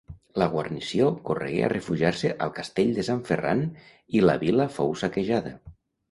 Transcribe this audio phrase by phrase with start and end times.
[0.41, 3.61] La guarnició corregué a refugiar-se al Castell de Sant Ferran
[4.21, 5.53] i la vila fou saquejada.